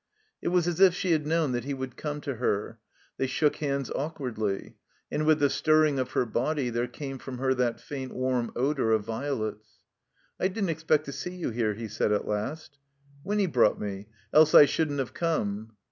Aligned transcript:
It 0.41 0.47
was 0.47 0.67
as 0.67 0.79
if 0.79 0.95
she 0.95 1.11
had 1.11 1.27
known 1.27 1.51
that 1.51 1.63
he 1.65 1.75
would 1.75 1.95
come 1.95 2.21
to 2.21 2.37
her. 2.37 2.79
They 3.17 3.27
shook 3.27 3.57
hands 3.57 3.91
awkwardly. 3.91 4.73
And 5.11 5.27
with 5.27 5.37
the 5.37 5.47
stirring 5.47 5.99
of 5.99 6.13
her 6.13 6.25
body 6.25 6.71
there 6.71 6.87
came 6.87 7.19
from 7.19 7.37
her 7.37 7.53
that 7.53 7.79
faint 7.79 8.11
warm 8.11 8.51
odor 8.55 8.93
of 8.93 9.05
violets. 9.05 9.77
"I 10.39 10.47
didn't 10.47 10.71
expect 10.71 11.05
to 11.05 11.11
see 11.11 11.35
you 11.35 11.51
here," 11.51 11.75
he 11.75 11.87
said, 11.87 12.11
at 12.11 12.27
last. 12.27 12.79
''Winny 13.23 13.45
brought 13.53 13.79
me; 13.79 14.07
else 14.33 14.55
I 14.55 14.65
shouldn't 14.65 14.97
have 14.97 15.13
come." 15.13 15.73